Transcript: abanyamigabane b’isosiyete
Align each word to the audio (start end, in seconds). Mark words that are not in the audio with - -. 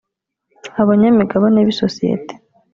abanyamigabane 0.81 1.59
b’isosiyete 1.67 2.33